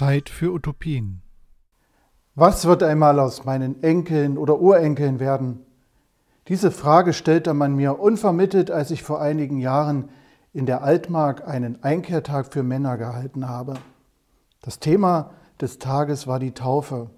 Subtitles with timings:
[0.00, 1.20] Zeit für Utopien.
[2.34, 5.60] Was wird einmal aus meinen Enkeln oder Urenkeln werden?
[6.48, 10.08] Diese Frage stellte man mir unvermittelt, als ich vor einigen Jahren
[10.54, 13.74] in der Altmark einen Einkehrtag für Männer gehalten habe.
[14.62, 17.10] Das Thema des Tages war die Taufe.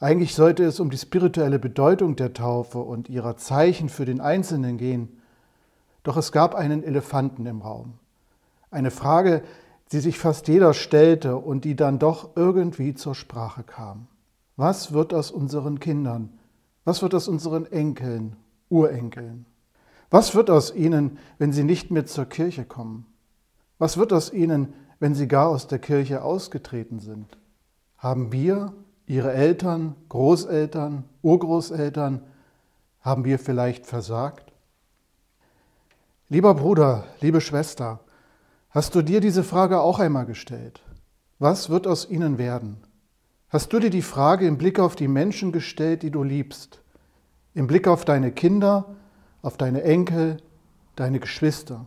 [0.00, 4.78] Eigentlich sollte es um die spirituelle Bedeutung der Taufe und ihrer Zeichen für den Einzelnen
[4.78, 5.20] gehen.
[6.04, 7.98] Doch es gab einen Elefanten im Raum.
[8.70, 9.42] Eine Frage,
[9.92, 14.06] die sich fast jeder stellte und die dann doch irgendwie zur Sprache kam.
[14.56, 16.38] Was wird aus unseren Kindern?
[16.84, 18.36] Was wird aus unseren Enkeln,
[18.68, 19.46] Urenkeln?
[20.10, 23.06] Was wird aus ihnen, wenn sie nicht mehr zur Kirche kommen?
[23.78, 27.38] Was wird aus ihnen, wenn sie gar aus der Kirche ausgetreten sind?
[27.96, 28.72] Haben wir,
[29.06, 32.22] ihre Eltern, Großeltern, Urgroßeltern,
[33.00, 34.52] haben wir vielleicht versagt?
[36.28, 38.00] Lieber Bruder, liebe Schwester,
[38.70, 40.82] Hast du dir diese Frage auch einmal gestellt?
[41.38, 42.76] Was wird aus ihnen werden?
[43.48, 46.82] Hast du dir die Frage im Blick auf die Menschen gestellt, die du liebst?
[47.54, 48.94] Im Blick auf deine Kinder,
[49.40, 50.36] auf deine Enkel,
[50.96, 51.86] deine Geschwister?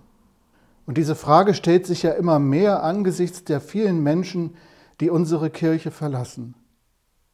[0.87, 4.55] Und diese Frage stellt sich ja immer mehr angesichts der vielen Menschen,
[5.01, 6.55] die unsere Kirche verlassen.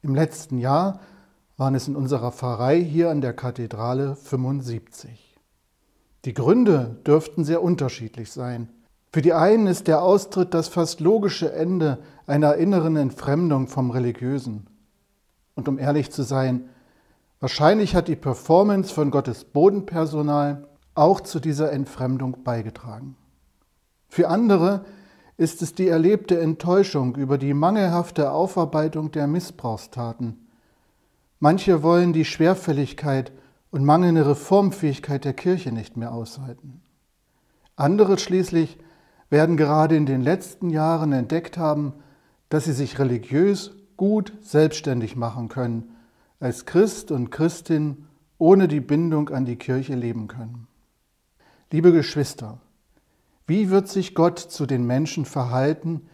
[0.02, 1.00] Im letzten Jahr
[1.56, 5.40] waren es in unserer Pfarrei hier an der Kathedrale 75.
[6.26, 8.68] Die Gründe dürften sehr unterschiedlich sein.
[9.12, 14.68] Für die einen ist der Austritt das fast logische Ende einer inneren Entfremdung vom Religiösen.
[15.56, 16.70] Und um ehrlich zu sein,
[17.40, 23.16] wahrscheinlich hat die Performance von Gottes Bodenpersonal auch zu dieser Entfremdung beigetragen.
[24.10, 24.86] Für andere
[25.38, 30.48] ist es die erlebte Enttäuschung über die mangelhafte Aufarbeitung der Missbrauchstaten.
[31.40, 33.32] Manche wollen die Schwerfälligkeit
[33.70, 36.82] und mangelnde Reformfähigkeit der Kirche nicht mehr aushalten.
[37.76, 38.80] Andere schließlich
[39.30, 41.94] werden gerade in den letzten Jahren entdeckt haben,
[42.50, 45.96] dass sie sich religiös gut selbstständig machen können,
[46.40, 48.06] als Christ und Christin
[48.38, 50.68] ohne die Bindung an die Kirche leben können.
[51.72, 52.60] Liebe Geschwister,
[53.48, 56.08] wie wird sich Gott zu den Menschen verhalten,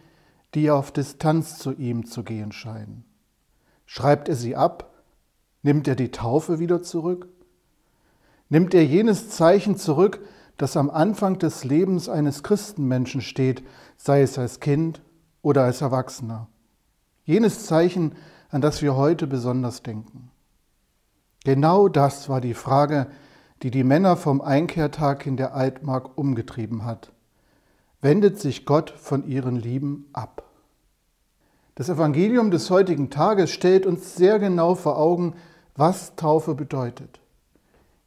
[0.54, 3.04] die auf Distanz zu ihm zu gehen scheinen?
[3.86, 4.94] Schreibt er sie ab?
[5.62, 7.28] Nimmt er die Taufe wieder zurück?
[8.48, 10.20] Nimmt er jenes Zeichen zurück,
[10.56, 13.62] das am Anfang des Lebens eines Christenmenschen steht,
[13.96, 15.02] sei es als Kind
[15.42, 16.48] oder als Erwachsener.
[17.24, 18.14] Jenes Zeichen,
[18.50, 20.30] an das wir heute besonders denken.
[21.44, 23.08] Genau das war die Frage,
[23.62, 27.12] die die Männer vom Einkehrtag in der Altmark umgetrieben hat.
[28.00, 30.44] Wendet sich Gott von ihren Lieben ab?
[31.74, 35.34] Das Evangelium des heutigen Tages stellt uns sehr genau vor Augen,
[35.74, 37.20] was Taufe bedeutet.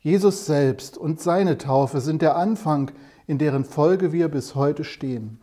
[0.07, 2.91] Jesus selbst und seine Taufe sind der Anfang,
[3.25, 5.41] in deren Folge wir bis heute stehen.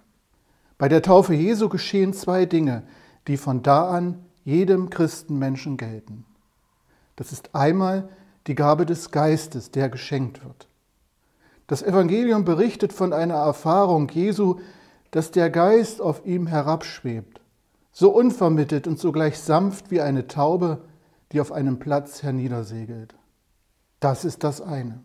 [0.78, 2.82] Bei der Taufe Jesu geschehen zwei Dinge,
[3.28, 6.24] die von da an jedem Christenmenschen gelten.
[7.14, 8.08] Das ist einmal
[8.46, 10.66] die Gabe des Geistes, der geschenkt wird.
[11.66, 14.60] Das Evangelium berichtet von einer Erfahrung Jesu,
[15.10, 17.42] dass der Geist auf ihm herabschwebt,
[17.92, 20.80] so unvermittelt und sogleich sanft wie eine Taube,
[21.32, 23.14] die auf einem Platz herniedersegelt.
[24.04, 25.00] Das ist das eine.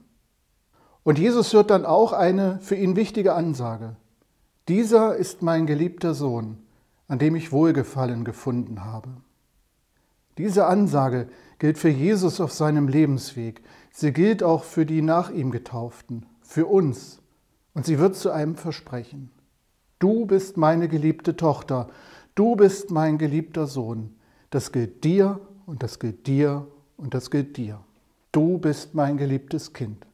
[1.03, 3.95] Und Jesus hört dann auch eine für ihn wichtige Ansage.
[4.67, 6.57] Dieser ist mein geliebter Sohn,
[7.07, 9.07] an dem ich Wohlgefallen gefunden habe.
[10.38, 13.61] Diese Ansage gilt für Jesus auf seinem Lebensweg.
[13.93, 17.21] Sie gilt auch für die nach ihm Getauften, für uns.
[17.73, 19.31] Und sie wird zu einem Versprechen.
[19.99, 21.88] Du bist meine geliebte Tochter,
[22.35, 24.13] du bist mein geliebter Sohn.
[24.49, 26.67] Das gilt dir und das gilt dir
[26.97, 27.79] und das gilt dir.
[28.31, 30.06] Du bist mein geliebtes Kind.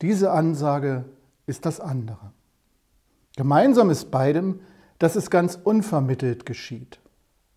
[0.00, 1.04] Diese Ansage
[1.46, 2.32] ist das andere.
[3.36, 4.60] Gemeinsam ist beidem,
[4.98, 7.00] dass es ganz unvermittelt geschieht.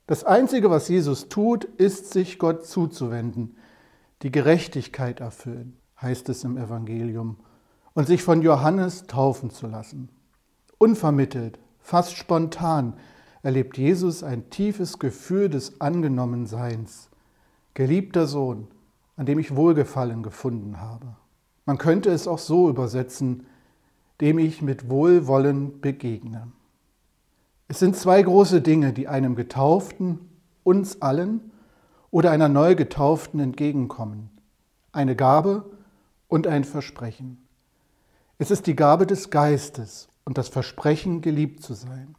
[0.08, 3.56] Das Einzige, was Jesus tut, ist, sich Gott zuzuwenden,
[4.22, 7.38] die Gerechtigkeit erfüllen, heißt es im Evangelium,
[7.94, 10.10] und sich von Johannes taufen zu lassen.
[10.78, 12.94] Unvermittelt, fast spontan
[13.42, 17.10] erlebt Jesus ein tiefes Gefühl des Angenommenseins.
[17.74, 18.68] Geliebter Sohn,
[19.16, 21.16] an dem ich Wohlgefallen gefunden habe.
[21.66, 23.48] Man könnte es auch so übersetzen,
[24.22, 26.48] dem ich mit Wohlwollen begegne.
[27.68, 30.20] Es sind zwei große Dinge, die einem Getauften,
[30.64, 31.52] uns allen
[32.12, 34.30] oder einer Neugetauften entgegenkommen.
[34.92, 35.66] Eine Gabe
[36.28, 37.46] und ein Versprechen.
[38.38, 42.16] Es ist die Gabe des Geistes und das Versprechen, geliebt zu sein.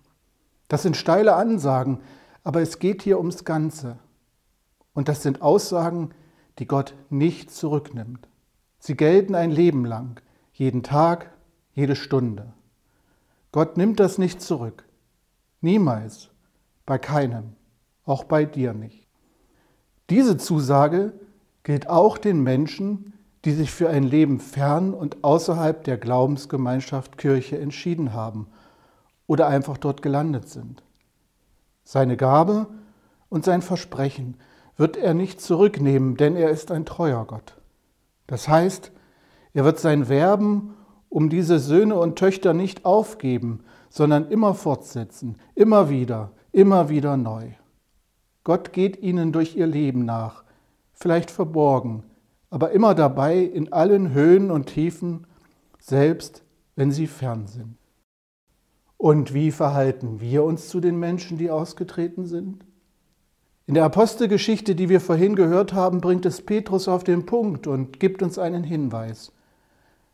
[0.68, 2.00] Das sind steile Ansagen,
[2.42, 3.98] aber es geht hier ums Ganze.
[4.94, 6.25] Und das sind Aussagen, die
[6.64, 8.26] Gott nicht zurücknimmt.
[8.78, 10.22] Sie gelten ein Leben lang,
[10.54, 11.30] jeden Tag,
[11.74, 12.54] jede Stunde.
[13.52, 14.84] Gott nimmt das nicht zurück.
[15.60, 16.30] Niemals.
[16.86, 17.54] Bei keinem,
[18.04, 19.06] auch bei dir nicht.
[20.08, 21.12] Diese Zusage
[21.64, 23.12] gilt auch den Menschen,
[23.44, 28.46] die sich für ein Leben fern und außerhalb der Glaubensgemeinschaft Kirche entschieden haben
[29.26, 30.84] oder einfach dort gelandet sind.
[31.82, 32.68] Seine Gabe
[33.28, 34.36] und sein Versprechen
[34.76, 37.56] wird er nicht zurücknehmen, denn er ist ein treuer Gott.
[38.26, 38.92] Das heißt,
[39.54, 40.74] er wird sein Werben
[41.08, 47.52] um diese Söhne und Töchter nicht aufgeben, sondern immer fortsetzen, immer wieder, immer wieder neu.
[48.44, 50.44] Gott geht ihnen durch ihr Leben nach,
[50.92, 52.04] vielleicht verborgen,
[52.50, 55.26] aber immer dabei in allen Höhen und Tiefen,
[55.78, 56.44] selbst
[56.74, 57.78] wenn sie fern sind.
[58.98, 62.65] Und wie verhalten wir uns zu den Menschen, die ausgetreten sind?
[63.68, 67.98] In der Apostelgeschichte, die wir vorhin gehört haben, bringt es Petrus auf den Punkt und
[67.98, 69.32] gibt uns einen Hinweis.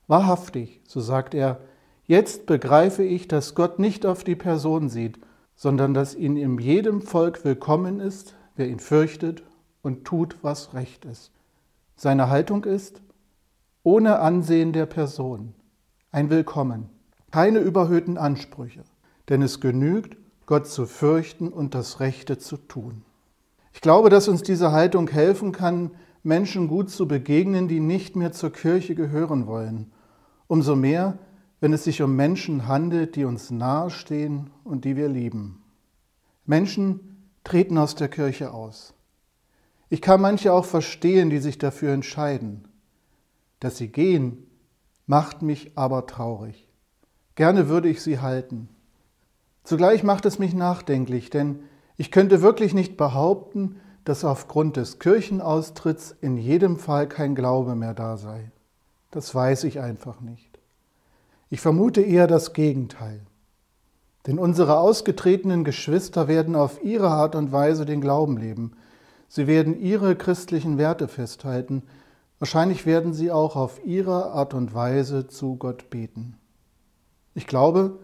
[0.07, 1.61] Wahrhaftig, so sagt er,
[2.07, 5.19] jetzt begreife ich, dass Gott nicht auf die Person sieht,
[5.55, 9.43] sondern dass ihn in jedem Volk willkommen ist, wer ihn fürchtet
[9.83, 11.31] und tut, was recht ist.
[11.95, 13.03] Seine Haltung ist,
[13.83, 15.53] ohne Ansehen der Person,
[16.11, 16.89] ein Willkommen,
[17.31, 18.85] keine überhöhten Ansprüche,
[19.29, 20.17] denn es genügt,
[20.47, 23.05] Gott zu fürchten und das Rechte zu tun.
[23.73, 25.93] Ich glaube, dass uns diese Haltung helfen kann,
[26.23, 29.93] Menschen gut zu begegnen, die nicht mehr zur Kirche gehören wollen.
[30.47, 31.19] Umso mehr,
[31.61, 35.63] wenn es sich um Menschen handelt, die uns nahestehen und die wir lieben.
[36.45, 38.95] Menschen treten aus der Kirche aus.
[39.89, 42.69] Ich kann manche auch verstehen, die sich dafür entscheiden.
[43.61, 44.47] Dass sie gehen,
[45.07, 46.69] macht mich aber traurig.
[47.35, 48.69] Gerne würde ich sie halten.
[49.65, 51.61] Zugleich macht es mich nachdenklich, denn
[51.97, 57.95] ich könnte wirklich nicht behaupten, dass aufgrund des Kirchenaustritts in jedem Fall kein Glaube mehr
[57.95, 58.51] da sei.
[59.11, 60.59] Das weiß ich einfach nicht.
[61.51, 63.21] Ich vermute eher das Gegenteil.
[64.27, 68.73] Denn unsere ausgetretenen Geschwister werden auf ihre Art und Weise den Glauben leben.
[69.29, 71.83] Sie werden ihre christlichen Werte festhalten.
[72.39, 76.37] Wahrscheinlich werden sie auch auf ihre Art und Weise zu Gott beten.
[77.35, 77.99] Ich glaube,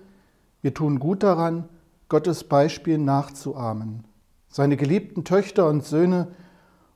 [0.60, 1.68] wir tun gut daran,
[2.08, 4.04] Gottes Beispiel nachzuahmen,
[4.48, 6.28] seine geliebten Töchter und Söhne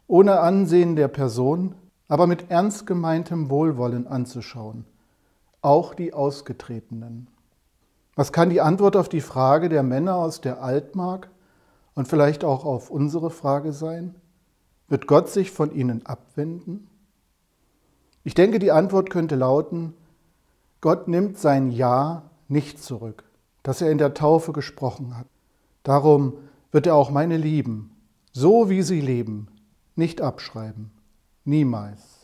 [0.06, 1.74] ohne Ansehen der Person,
[2.08, 4.86] aber mit ernst gemeintem Wohlwollen anzuschauen,
[5.60, 7.28] auch die Ausgetretenen.
[8.14, 11.30] Was kann die Antwort auf die Frage der Männer aus der Altmark
[11.94, 14.14] und vielleicht auch auf unsere Frage sein?
[14.88, 16.88] Wird Gott sich von ihnen abwenden?
[18.24, 19.92] Ich denke, die Antwort könnte lauten,
[20.80, 23.24] Gott nimmt sein Ja nicht zurück
[23.62, 25.26] das er in der Taufe gesprochen hat.
[25.82, 26.34] Darum
[26.70, 27.96] wird er auch meine Lieben,
[28.32, 29.48] so wie sie leben,
[29.94, 30.90] nicht abschreiben.
[31.44, 32.21] Niemals.